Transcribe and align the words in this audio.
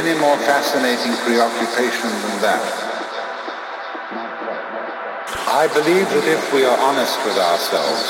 Any 0.00 0.18
more 0.18 0.38
fascinating 0.38 1.12
preoccupation 1.28 2.08
than 2.08 2.40
that. 2.40 2.64
I 5.44 5.68
believe 5.74 6.08
that 6.08 6.24
if 6.24 6.54
we 6.54 6.64
are 6.64 6.78
honest 6.80 7.18
with 7.20 7.36
ourselves, 7.36 8.08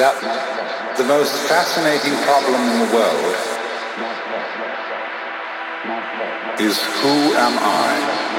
that 0.00 0.16
the 0.96 1.04
most 1.04 1.36
fascinating 1.52 2.16
problem 2.24 2.64
in 2.64 2.78
the 2.80 2.94
world 2.96 3.36
is 6.64 6.80
who 6.80 7.36
am 7.36 7.52
I? 7.60 8.37